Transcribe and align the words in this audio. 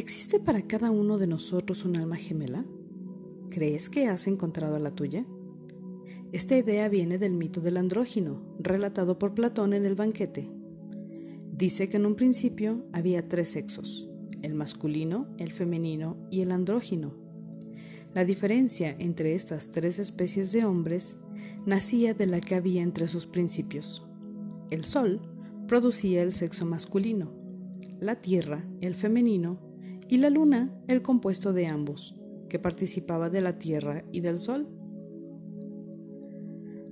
¿Existe 0.00 0.40
para 0.40 0.62
cada 0.62 0.90
uno 0.90 1.18
de 1.18 1.26
nosotros 1.26 1.84
un 1.84 1.98
alma 1.98 2.16
gemela? 2.16 2.64
¿Crees 3.50 3.90
que 3.90 4.06
has 4.06 4.28
encontrado 4.28 4.76
a 4.76 4.78
la 4.78 4.94
tuya? 4.94 5.26
Esta 6.32 6.56
idea 6.56 6.88
viene 6.88 7.18
del 7.18 7.34
mito 7.34 7.60
del 7.60 7.76
andrógino, 7.76 8.42
relatado 8.58 9.18
por 9.18 9.34
Platón 9.34 9.74
en 9.74 9.84
el 9.84 9.96
banquete. 9.96 10.50
Dice 11.52 11.90
que 11.90 11.98
en 11.98 12.06
un 12.06 12.14
principio 12.14 12.82
había 12.94 13.28
tres 13.28 13.50
sexos, 13.50 14.08
el 14.40 14.54
masculino, 14.54 15.28
el 15.36 15.52
femenino 15.52 16.16
y 16.30 16.40
el 16.40 16.52
andrógino. 16.52 17.12
La 18.14 18.24
diferencia 18.24 18.96
entre 18.98 19.34
estas 19.34 19.70
tres 19.70 19.98
especies 19.98 20.50
de 20.52 20.64
hombres 20.64 21.18
nacía 21.66 22.14
de 22.14 22.24
la 22.24 22.40
que 22.40 22.54
había 22.54 22.80
entre 22.80 23.06
sus 23.06 23.26
principios. 23.26 24.02
El 24.70 24.86
Sol 24.86 25.20
producía 25.68 26.22
el 26.22 26.32
sexo 26.32 26.64
masculino, 26.64 27.34
la 28.00 28.16
Tierra 28.16 28.64
el 28.80 28.94
femenino 28.94 29.68
y 30.10 30.18
la 30.18 30.28
Luna 30.28 30.74
el 30.88 31.02
compuesto 31.02 31.52
de 31.52 31.68
ambos, 31.68 32.16
que 32.48 32.58
participaba 32.58 33.30
de 33.30 33.40
la 33.40 33.58
Tierra 33.58 34.04
y 34.10 34.20
del 34.20 34.40
Sol. 34.40 34.66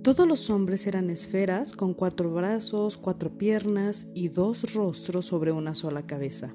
Todos 0.03 0.27
los 0.27 0.49
hombres 0.51 0.87
eran 0.87 1.11
esferas 1.11 1.73
con 1.73 1.95
cuatro 1.95 2.33
brazos, 2.33 2.97
cuatro 2.97 3.37
piernas 3.37 4.07
y 4.15 4.29
dos 4.29 4.73
rostros 4.73 5.27
sobre 5.27 5.51
una 5.51 5.75
sola 5.75 6.07
cabeza. 6.07 6.55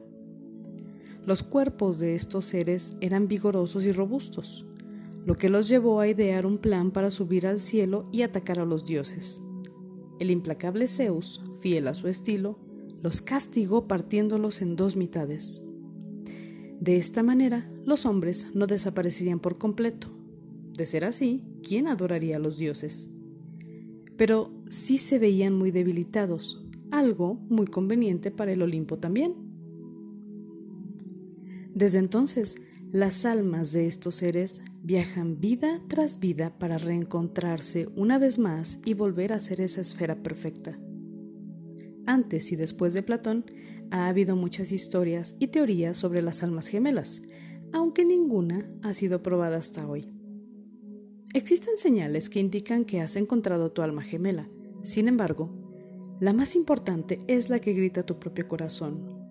Los 1.25 1.43
cuerpos 1.43 1.99
de 1.99 2.15
estos 2.15 2.45
seres 2.45 2.95
eran 3.01 3.27
vigorosos 3.27 3.83
y 3.85 3.91
robustos, 3.91 4.65
lo 5.25 5.35
que 5.35 5.49
los 5.49 5.67
llevó 5.67 5.99
a 5.99 6.07
idear 6.07 6.45
un 6.45 6.57
plan 6.57 6.91
para 6.91 7.11
subir 7.11 7.45
al 7.45 7.59
cielo 7.59 8.05
y 8.13 8.21
atacar 8.21 8.59
a 8.59 8.65
los 8.65 8.85
dioses. 8.85 9.43
El 10.19 10.31
implacable 10.31 10.87
Zeus, 10.87 11.41
fiel 11.59 11.87
a 11.87 11.93
su 11.93 12.07
estilo, 12.07 12.57
los 13.01 13.21
castigó 13.21 13.85
partiéndolos 13.87 14.61
en 14.61 14.77
dos 14.77 14.95
mitades. 14.95 15.63
De 16.79 16.97
esta 16.97 17.23
manera, 17.23 17.69
los 17.85 18.05
hombres 18.05 18.51
no 18.53 18.67
desaparecerían 18.67 19.39
por 19.39 19.57
completo. 19.57 20.09
De 20.75 20.85
ser 20.85 21.05
así, 21.05 21.43
¿quién 21.61 21.87
adoraría 21.87 22.37
a 22.37 22.39
los 22.39 22.57
dioses? 22.57 23.09
Pero 24.17 24.51
sí 24.69 24.97
se 24.97 25.19
veían 25.19 25.53
muy 25.53 25.71
debilitados, 25.71 26.65
algo 26.91 27.35
muy 27.49 27.67
conveniente 27.67 28.31
para 28.31 28.51
el 28.51 28.61
Olimpo 28.61 28.97
también. 28.99 29.35
Desde 31.73 31.99
entonces, 31.99 32.57
las 32.91 33.25
almas 33.25 33.71
de 33.71 33.87
estos 33.87 34.15
seres 34.15 34.61
viajan 34.83 35.39
vida 35.39 35.81
tras 35.87 36.19
vida 36.19 36.57
para 36.59 36.77
reencontrarse 36.77 37.89
una 37.95 38.19
vez 38.19 38.37
más 38.37 38.79
y 38.85 38.93
volver 38.93 39.33
a 39.33 39.39
ser 39.39 39.61
esa 39.61 39.81
esfera 39.81 40.21
perfecta. 40.21 40.77
Antes 42.05 42.51
y 42.51 42.55
después 42.55 42.93
de 42.93 43.01
Platón, 43.01 43.45
ha 43.93 44.07
habido 44.07 44.35
muchas 44.35 44.71
historias 44.71 45.35
y 45.39 45.47
teorías 45.47 45.97
sobre 45.97 46.23
las 46.23 46.41
almas 46.41 46.65
gemelas, 46.65 47.21
aunque 47.73 48.03
ninguna 48.03 48.67
ha 48.81 48.91
sido 48.95 49.21
probada 49.21 49.57
hasta 49.57 49.87
hoy. 49.87 50.11
Existen 51.35 51.77
señales 51.77 52.27
que 52.27 52.39
indican 52.39 52.85
que 52.85 53.01
has 53.01 53.15
encontrado 53.15 53.71
tu 53.71 53.83
alma 53.83 54.01
gemela. 54.01 54.49
Sin 54.81 55.07
embargo, 55.07 55.51
la 56.19 56.33
más 56.33 56.55
importante 56.55 57.23
es 57.27 57.51
la 57.51 57.59
que 57.59 57.73
grita 57.73 58.03
tu 58.03 58.17
propio 58.17 58.47
corazón. 58.47 59.29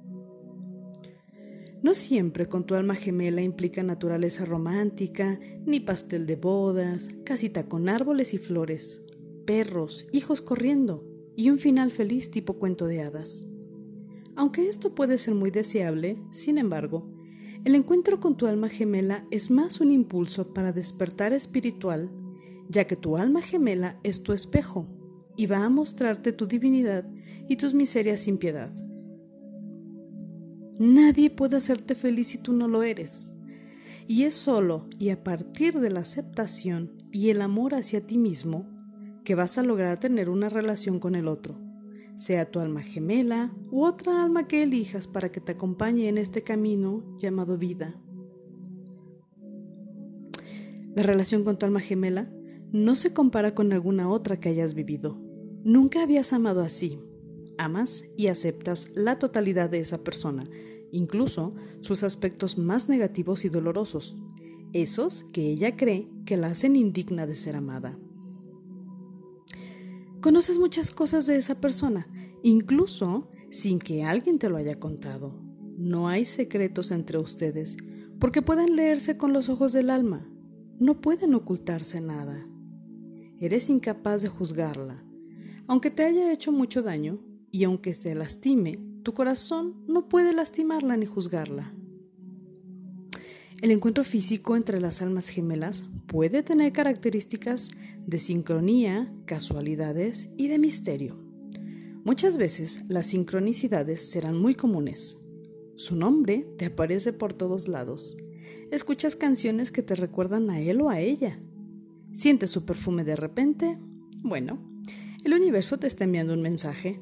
No 1.83 1.93
siempre 1.93 2.47
con 2.47 2.65
tu 2.65 2.77
alma 2.77 2.95
gemela 2.95 3.43
implica 3.43 3.83
naturaleza 3.83 4.45
romántica, 4.45 5.41
ni 5.67 5.81
pastel 5.81 6.25
de 6.25 6.37
bodas, 6.37 7.09
casita 7.25 7.69
con 7.69 7.89
árboles 7.89 8.33
y 8.33 8.39
flores, 8.39 9.03
perros, 9.45 10.07
hijos 10.13 10.41
corriendo 10.41 11.05
y 11.35 11.51
un 11.51 11.59
final 11.59 11.91
feliz 11.91 12.31
tipo 12.31 12.61
cuento 12.61 12.87
de 12.87 13.03
hadas. 13.03 13.52
Aunque 14.37 14.69
esto 14.69 14.95
puede 14.95 15.19
ser 15.19 15.35
muy 15.35 15.51
deseable, 15.51 16.23
sin 16.31 16.59
embargo, 16.59 17.07
el 17.65 17.75
encuentro 17.75 18.19
con 18.19 18.37
tu 18.37 18.47
alma 18.47 18.69
gemela 18.69 19.27
es 19.31 19.51
más 19.51 19.81
un 19.81 19.93
impulso 19.93 20.53
para 20.55 20.73
despertar 20.73 21.33
espiritual, 21.33 22.11
ya 22.69 22.87
que 22.87 22.97
tu 22.97 23.17
alma 23.17 23.43
gemela 23.43 24.01
es 24.03 24.23
tu 24.23 24.33
espejo 24.33 24.89
y 25.37 25.47
va 25.47 25.65
a 25.65 25.69
mostrarte 25.69 26.33
tu 26.33 26.47
divinidad 26.47 27.09
y 27.49 27.57
tus 27.57 27.75
miserias 27.75 28.21
sin 28.21 28.39
piedad. 28.39 28.73
Nadie 30.79 31.31
puede 31.31 31.57
hacerte 31.57 31.95
feliz 31.95 32.29
si 32.29 32.39
tú 32.39 32.53
no 32.53 32.67
lo 32.67 32.83
eres. 32.83 33.35
Y 34.09 34.25
es 34.25 34.35
solo 34.35 34.89
y 34.99 35.11
a 35.11 35.23
partir 35.23 35.79
de 35.79 35.91
la 35.91 36.01
aceptación 36.01 36.93
y 37.13 37.31
el 37.31 37.43
amor 37.43 37.75
hacia 37.75 38.05
ti 38.05 38.19
mismo 38.19 38.69
que 39.25 39.35
vas 39.35 39.59
a 39.59 39.63
lograr 39.63 40.01
tener 40.01 40.29
una 40.29 40.49
relación 40.49 40.99
con 40.99 41.15
el 41.15 41.29
otro 41.29 41.72
sea 42.17 42.51
tu 42.51 42.61
alma 42.61 42.83
gemela 42.83 43.53
u 43.71 43.85
otra 43.85 44.23
alma 44.23 44.47
que 44.47 44.63
elijas 44.63 45.07
para 45.07 45.33
que 45.33 45.41
te 45.41 45.53
acompañe 45.53 46.09
en 46.09 46.19
este 46.19 46.43
camino 46.43 47.05
llamado 47.19 47.59
vida. 47.59 48.01
La 50.95 51.03
relación 51.03 51.43
con 51.43 51.59
tu 51.59 51.67
alma 51.67 51.81
gemela 51.81 52.31
no 52.71 52.97
se 52.97 53.13
compara 53.13 53.55
con 53.55 53.73
alguna 53.73 54.11
otra 54.11 54.39
que 54.39 54.51
hayas 54.51 54.75
vivido. 54.75 55.19
Nunca 55.65 56.03
habías 56.03 56.33
amado 56.33 56.61
así. 56.61 56.99
Amas 57.59 58.05
y 58.17 58.27
aceptas 58.29 58.91
la 58.95 59.19
totalidad 59.19 59.71
de 59.71 59.81
esa 59.81 60.03
persona, 60.03 60.49
incluso 60.91 61.55
sus 61.81 62.03
aspectos 62.03 62.59
más 62.59 62.89
negativos 62.89 63.45
y 63.45 63.49
dolorosos, 63.49 64.17
esos 64.73 65.25
que 65.33 65.49
ella 65.49 65.77
cree 65.77 66.09
que 66.25 66.37
la 66.37 66.49
hacen 66.49 66.77
indigna 66.77 67.27
de 67.27 67.37
ser 67.37 67.57
amada. 67.57 67.99
Conoces 70.23 70.57
muchas 70.57 70.93
cosas 70.93 71.27
de 71.27 71.35
esa 71.35 71.61
persona, 71.61 72.07
incluso 72.45 73.29
sin 73.51 73.81
que 73.81 74.05
alguien 74.05 74.39
te 74.39 74.49
lo 74.49 74.57
haya 74.57 74.79
contado. 74.79 75.43
No 75.77 76.07
hay 76.07 76.25
secretos 76.27 76.93
entre 76.93 77.19
ustedes, 77.19 77.77
porque 78.21 78.41
pueden 78.41 78.77
leerse 78.77 79.17
con 79.17 79.33
los 79.33 79.49
ojos 79.49 79.73
del 79.73 79.91
alma. 79.91 80.25
No 80.79 81.01
pueden 81.01 81.35
ocultarse 81.35 82.01
nada. 82.01 82.47
Eres 83.41 83.69
incapaz 83.69 84.23
de 84.23 84.29
juzgarla. 84.29 85.05
Aunque 85.67 85.91
te 85.91 86.05
haya 86.05 86.33
hecho 86.33 86.53
mucho 86.53 86.83
daño 86.83 87.19
y 87.51 87.65
aunque 87.65 87.93
se 87.93 88.15
lastime, 88.15 88.79
tu 89.03 89.15
corazón 89.15 89.83
no 89.89 90.09
puede 90.09 90.33
lastimarla 90.33 90.97
ni 90.97 91.07
juzgarla. 91.07 91.75
El 93.63 93.71
encuentro 93.71 94.03
físico 94.03 94.57
entre 94.57 94.81
las 94.81 95.03
almas 95.03 95.29
gemelas 95.29 95.85
puede 96.09 96.43
tener 96.43 96.73
características 96.73 97.71
de 98.05 98.19
sincronía, 98.19 99.15
casualidades 99.25 100.31
y 100.37 100.49
de 100.49 100.59
misterio. 100.59 101.17
Muchas 102.05 102.39
veces 102.39 102.83
las 102.89 103.07
sincronicidades 103.07 104.11
serán 104.11 104.37
muy 104.37 104.57
comunes. 104.57 105.23
Su 105.77 105.95
nombre 105.95 106.45
te 106.59 106.67
aparece 106.67 107.13
por 107.13 107.35
todos 107.35 107.69
lados. 107.69 108.17
Escuchas 108.73 109.15
canciones 109.15 109.71
que 109.71 109.85
te 109.85 109.95
recuerdan 109.95 110.51
a 110.51 110.59
él 110.59 110.81
o 110.81 110.91
a 110.91 110.99
ella. 110.99 111.39
Sientes 112.13 112.51
su 112.51 112.65
perfume 112.65 113.05
de 113.05 113.15
repente. 113.15 113.79
Bueno, 114.25 114.59
el 115.25 115.35
universo 115.35 115.79
te 115.79 115.87
está 115.87 116.03
enviando 116.03 116.35
un 116.35 116.43
mensaje. 116.43 117.01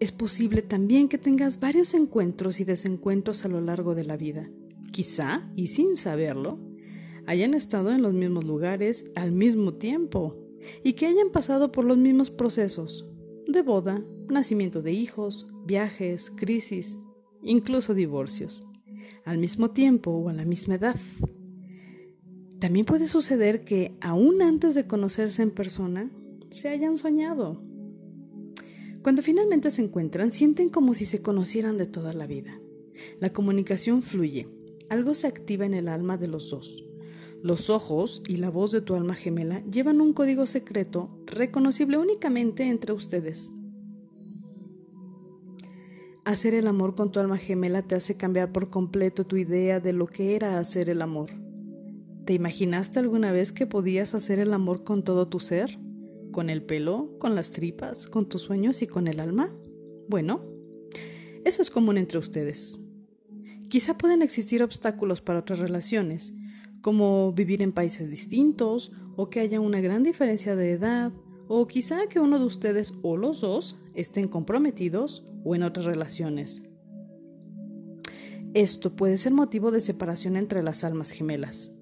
Es 0.00 0.12
posible 0.12 0.62
también 0.62 1.10
que 1.10 1.18
tengas 1.18 1.60
varios 1.60 1.92
encuentros 1.92 2.58
y 2.58 2.64
desencuentros 2.64 3.44
a 3.44 3.48
lo 3.48 3.60
largo 3.60 3.94
de 3.94 4.04
la 4.04 4.16
vida. 4.16 4.50
Quizá, 4.92 5.52
y 5.54 5.66
sin 5.66 5.94
saberlo, 5.94 6.58
hayan 7.26 7.52
estado 7.52 7.92
en 7.92 8.00
los 8.00 8.14
mismos 8.14 8.44
lugares 8.44 9.10
al 9.14 9.30
mismo 9.30 9.74
tiempo 9.74 10.38
y 10.82 10.94
que 10.94 11.04
hayan 11.04 11.30
pasado 11.30 11.70
por 11.70 11.84
los 11.84 11.98
mismos 11.98 12.30
procesos 12.30 13.06
de 13.46 13.60
boda, 13.60 14.02
nacimiento 14.30 14.80
de 14.80 14.92
hijos, 14.92 15.46
viajes, 15.66 16.30
crisis, 16.30 16.98
incluso 17.42 17.92
divorcios, 17.92 18.66
al 19.26 19.36
mismo 19.36 19.70
tiempo 19.70 20.12
o 20.12 20.30
a 20.30 20.32
la 20.32 20.46
misma 20.46 20.76
edad. 20.76 20.96
También 22.58 22.86
puede 22.86 23.06
suceder 23.06 23.64
que, 23.64 23.98
aún 24.00 24.40
antes 24.40 24.74
de 24.74 24.86
conocerse 24.86 25.42
en 25.42 25.50
persona, 25.50 26.10
se 26.48 26.70
hayan 26.70 26.96
soñado. 26.96 27.69
Cuando 29.02 29.22
finalmente 29.22 29.70
se 29.70 29.82
encuentran, 29.82 30.32
sienten 30.32 30.68
como 30.68 30.94
si 30.94 31.06
se 31.06 31.22
conocieran 31.22 31.78
de 31.78 31.86
toda 31.86 32.12
la 32.12 32.26
vida. 32.26 32.60
La 33.18 33.32
comunicación 33.32 34.02
fluye, 34.02 34.48
algo 34.90 35.14
se 35.14 35.26
activa 35.26 35.64
en 35.64 35.74
el 35.74 35.88
alma 35.88 36.18
de 36.18 36.28
los 36.28 36.50
dos. 36.50 36.84
Los 37.42 37.70
ojos 37.70 38.22
y 38.28 38.36
la 38.36 38.50
voz 38.50 38.72
de 38.72 38.82
tu 38.82 38.94
alma 38.94 39.14
gemela 39.14 39.64
llevan 39.64 40.02
un 40.02 40.12
código 40.12 40.46
secreto 40.46 41.18
reconocible 41.24 41.96
únicamente 41.96 42.64
entre 42.64 42.92
ustedes. 42.92 43.52
Hacer 46.26 46.54
el 46.54 46.66
amor 46.66 46.94
con 46.94 47.10
tu 47.10 47.18
alma 47.18 47.38
gemela 47.38 47.80
te 47.80 47.94
hace 47.94 48.18
cambiar 48.18 48.52
por 48.52 48.68
completo 48.68 49.24
tu 49.24 49.36
idea 49.36 49.80
de 49.80 49.94
lo 49.94 50.06
que 50.06 50.36
era 50.36 50.58
hacer 50.58 50.90
el 50.90 51.00
amor. 51.00 51.30
¿Te 52.26 52.34
imaginaste 52.34 52.98
alguna 52.98 53.32
vez 53.32 53.52
que 53.52 53.66
podías 53.66 54.14
hacer 54.14 54.38
el 54.38 54.52
amor 54.52 54.84
con 54.84 55.02
todo 55.02 55.26
tu 55.26 55.40
ser? 55.40 55.78
¿Con 56.32 56.48
el 56.48 56.62
pelo, 56.62 57.16
con 57.18 57.34
las 57.34 57.50
tripas, 57.50 58.06
con 58.06 58.28
tus 58.28 58.42
sueños 58.42 58.82
y 58.82 58.86
con 58.86 59.08
el 59.08 59.18
alma? 59.20 59.52
Bueno, 60.08 60.44
eso 61.44 61.62
es 61.62 61.70
común 61.70 61.98
entre 61.98 62.18
ustedes. 62.18 62.80
Quizá 63.68 63.96
pueden 63.96 64.22
existir 64.22 64.62
obstáculos 64.62 65.20
para 65.20 65.40
otras 65.40 65.58
relaciones, 65.58 66.34
como 66.82 67.32
vivir 67.32 67.62
en 67.62 67.72
países 67.72 68.10
distintos, 68.10 68.92
o 69.16 69.28
que 69.28 69.40
haya 69.40 69.60
una 69.60 69.80
gran 69.80 70.02
diferencia 70.02 70.54
de 70.54 70.72
edad, 70.72 71.12
o 71.48 71.66
quizá 71.66 72.06
que 72.08 72.20
uno 72.20 72.38
de 72.38 72.44
ustedes 72.44 72.94
o 73.02 73.16
los 73.16 73.40
dos 73.40 73.80
estén 73.94 74.28
comprometidos 74.28 75.26
o 75.44 75.54
en 75.54 75.64
otras 75.64 75.86
relaciones. 75.86 76.62
Esto 78.54 78.94
puede 78.94 79.16
ser 79.16 79.32
motivo 79.32 79.70
de 79.70 79.80
separación 79.80 80.36
entre 80.36 80.62
las 80.62 80.84
almas 80.84 81.10
gemelas. 81.10 81.79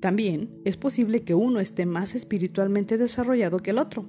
También 0.00 0.60
es 0.64 0.76
posible 0.76 1.22
que 1.22 1.34
uno 1.34 1.60
esté 1.60 1.86
más 1.86 2.14
espiritualmente 2.14 2.98
desarrollado 2.98 3.58
que 3.58 3.70
el 3.70 3.78
otro. 3.78 4.06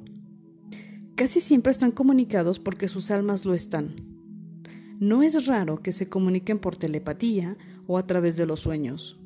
Casi 1.16 1.40
siempre 1.40 1.72
están 1.72 1.92
comunicados 1.92 2.60
porque 2.60 2.88
sus 2.88 3.10
almas 3.10 3.46
lo 3.46 3.54
están. 3.54 3.96
No 5.00 5.24
es 5.24 5.48
raro 5.48 5.82
que 5.82 5.92
se 5.92 6.10
comuniquen 6.10 6.60
por 6.60 6.76
telepatía 6.76 7.58
o 7.88 7.98
a 7.98 8.06
través 8.06 8.36
de 8.38 8.46
los 8.46 8.62
sueños. 8.62 9.20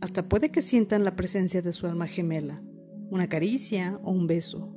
Hasta 0.00 0.28
puede 0.28 0.50
que 0.50 0.62
sientan 0.62 1.04
la 1.04 1.16
presencia 1.16 1.62
de 1.62 1.72
su 1.72 1.86
alma 1.86 2.06
gemela, 2.06 2.62
una 3.10 3.28
caricia 3.28 3.98
o 4.02 4.10
un 4.12 4.26
beso. 4.26 4.74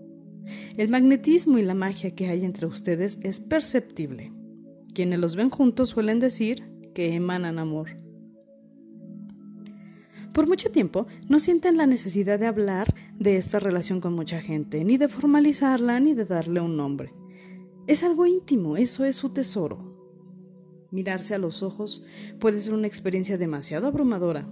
El 0.78 0.90
magnetismo 0.90 1.58
y 1.58 1.64
la 1.64 1.74
magia 1.74 2.16
que 2.16 2.30
hay 2.30 2.46
entre 2.46 2.66
ustedes 2.66 3.20
es 3.24 3.40
perceptible. 3.40 4.34
Quienes 4.94 5.20
los 5.20 5.36
ven 5.36 5.50
juntos 5.50 5.90
suelen 5.90 6.20
decir 6.20 6.64
que 6.94 7.14
emanan 7.14 7.60
amor. 7.60 8.00
Por 10.38 10.48
mucho 10.48 10.70
tiempo 10.70 11.08
no 11.28 11.40
sienten 11.40 11.78
la 11.78 11.88
necesidad 11.88 12.38
de 12.38 12.46
hablar 12.46 12.94
de 13.18 13.38
esta 13.38 13.58
relación 13.58 14.00
con 14.00 14.14
mucha 14.14 14.40
gente, 14.40 14.84
ni 14.84 14.98
de 14.98 15.08
formalizarla, 15.08 16.00
ni 16.00 16.14
de 16.14 16.26
darle 16.26 16.62
un 16.62 16.78
nombre. 16.78 17.12
Es 17.88 18.04
algo 18.04 18.28
íntimo, 18.28 18.78
eso 18.78 19.04
es 19.04 19.16
su 19.16 19.30
tesoro. 19.30 19.98
Mirarse 20.92 21.34
a 21.34 21.40
los 21.40 21.64
ojos 21.64 22.06
puede 22.38 22.62
ser 22.62 22.76
una 22.76 22.86
experiencia 22.86 23.40
demasiado 23.40 23.88
abrumadora. 23.88 24.48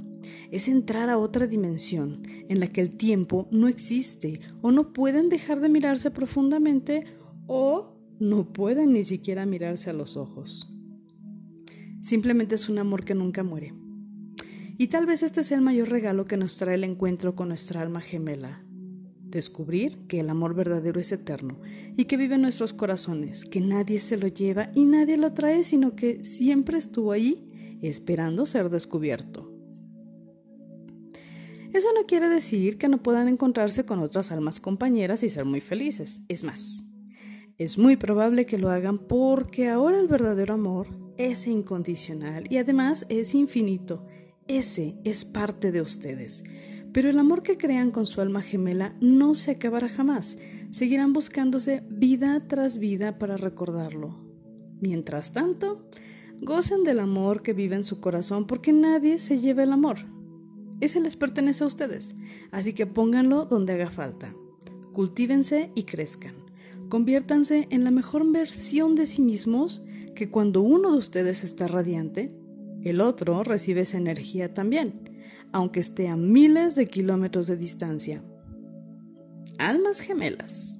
Es 0.49 0.69
entrar 0.69 1.11
a 1.11 1.19
otra 1.19 1.45
dimensión 1.45 2.23
en 2.49 2.59
la 2.59 2.65
que 2.65 2.81
el 2.81 2.97
tiempo 2.97 3.47
no 3.51 3.67
existe 3.67 4.39
o 4.63 4.71
no 4.71 4.91
pueden 4.91 5.29
dejar 5.29 5.61
de 5.61 5.69
mirarse 5.69 6.09
profundamente 6.09 7.05
o 7.45 7.95
no 8.19 8.51
pueden 8.51 8.91
ni 8.91 9.03
siquiera 9.03 9.45
mirarse 9.45 9.91
a 9.91 9.93
los 9.93 10.17
ojos. 10.17 10.67
Simplemente 12.01 12.55
es 12.55 12.69
un 12.69 12.79
amor 12.79 13.05
que 13.05 13.13
nunca 13.13 13.43
muere. 13.43 13.84
Y 14.77 14.87
tal 14.87 15.05
vez 15.05 15.23
este 15.23 15.43
sea 15.43 15.57
el 15.57 15.63
mayor 15.63 15.89
regalo 15.89 16.25
que 16.25 16.35
nos 16.35 16.57
trae 16.57 16.75
el 16.75 16.83
encuentro 16.83 17.33
con 17.33 17.47
nuestra 17.47 17.81
alma 17.81 18.01
gemela. 18.01 18.61
Descubrir 19.23 20.05
que 20.07 20.19
el 20.19 20.29
amor 20.29 20.53
verdadero 20.53 20.99
es 20.99 21.11
eterno 21.11 21.59
y 21.95 22.05
que 22.05 22.17
vive 22.17 22.35
en 22.35 22.41
nuestros 22.41 22.73
corazones, 22.73 23.45
que 23.45 23.61
nadie 23.61 23.99
se 23.99 24.17
lo 24.17 24.27
lleva 24.27 24.71
y 24.75 24.85
nadie 24.85 25.17
lo 25.17 25.33
trae, 25.33 25.63
sino 25.63 25.95
que 25.95 26.25
siempre 26.25 26.77
estuvo 26.77 27.13
ahí 27.13 27.79
esperando 27.81 28.45
ser 28.45 28.69
descubierto. 28.69 29.51
Eso 31.73 31.87
no 31.93 32.05
quiere 32.05 32.29
decir 32.29 32.77
que 32.77 32.87
no 32.87 33.01
puedan 33.03 33.27
encontrarse 33.27 33.85
con 33.85 33.99
otras 33.99 34.31
almas 34.31 34.59
compañeras 34.59 35.23
y 35.23 35.29
ser 35.29 35.45
muy 35.45 35.59
felices. 35.61 36.23
Es 36.29 36.43
más, 36.43 36.85
es 37.57 37.77
muy 37.77 37.95
probable 37.95 38.45
que 38.45 38.57
lo 38.57 38.69
hagan 38.69 38.97
porque 38.97 39.69
ahora 39.69 39.99
el 39.99 40.07
verdadero 40.07 40.53
amor 40.53 40.87
es 41.17 41.47
incondicional 41.47 42.45
y 42.49 42.57
además 42.57 43.05
es 43.09 43.35
infinito 43.35 44.05
ese 44.47 44.97
es 45.03 45.25
parte 45.25 45.71
de 45.71 45.81
ustedes. 45.81 46.43
Pero 46.93 47.09
el 47.09 47.19
amor 47.19 47.41
que 47.41 47.57
crean 47.57 47.91
con 47.91 48.05
su 48.05 48.21
alma 48.21 48.41
gemela 48.41 48.95
no 49.01 49.35
se 49.35 49.51
acabará 49.51 49.89
jamás. 49.89 50.37
Seguirán 50.69 51.13
buscándose 51.13 51.83
vida 51.89 52.47
tras 52.47 52.77
vida 52.77 53.17
para 53.17 53.37
recordarlo. 53.37 54.15
Mientras 54.79 55.33
tanto, 55.33 55.89
gocen 56.41 56.83
del 56.83 56.99
amor 56.99 57.41
que 57.41 57.53
vive 57.53 57.75
en 57.75 57.83
su 57.83 57.99
corazón 57.99 58.45
porque 58.45 58.71
nadie 58.71 59.17
se 59.17 59.39
lleva 59.39 59.63
el 59.63 59.73
amor. 59.73 59.97
Ese 60.79 60.99
les 60.99 61.15
pertenece 61.15 61.63
a 61.63 61.67
ustedes, 61.67 62.15
así 62.51 62.73
que 62.73 62.85
pónganlo 62.85 63.45
donde 63.45 63.73
haga 63.73 63.89
falta. 63.89 64.33
Cultívense 64.93 65.71
y 65.75 65.83
crezcan. 65.83 66.35
Conviértanse 66.89 67.67
en 67.71 67.83
la 67.83 67.91
mejor 67.91 68.29
versión 68.31 68.95
de 68.95 69.05
sí 69.05 69.21
mismos 69.21 69.83
que 70.15 70.29
cuando 70.29 70.61
uno 70.61 70.91
de 70.91 70.97
ustedes 70.97 71.43
está 71.43 71.67
radiante, 71.67 72.31
el 72.89 73.01
otro 73.01 73.43
recibe 73.43 73.81
esa 73.81 73.97
energía 73.97 74.53
también, 74.53 75.23
aunque 75.51 75.79
esté 75.79 76.07
a 76.07 76.15
miles 76.15 76.75
de 76.75 76.85
kilómetros 76.87 77.47
de 77.47 77.57
distancia. 77.57 78.23
Almas 79.57 79.99
gemelas. 79.99 80.74